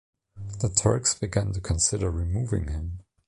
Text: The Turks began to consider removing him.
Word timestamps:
The 0.61 0.69
Turks 0.69 1.13
began 1.13 1.51
to 1.53 1.61
consider 1.61 2.09
removing 2.09 2.69
him. 2.69 3.01